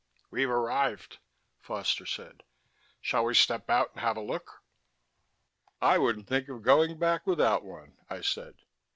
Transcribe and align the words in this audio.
"We've 0.31 0.49
arrived," 0.49 1.19
Foster 1.59 2.07
said. 2.07 2.41
"Shall 3.01 3.25
we 3.25 3.35
step 3.35 3.69
out 3.69 3.91
and 3.93 3.99
have 4.01 4.17
a 4.17 4.21
look?" 4.21 4.63
"I 5.79 5.99
wouldn't 5.99 6.25
think 6.25 6.49
of 6.49 6.63
going 6.63 6.97
back 6.97 7.27
without 7.27 7.63
one," 7.63 7.97
I 8.09 8.21
said. 8.21 8.55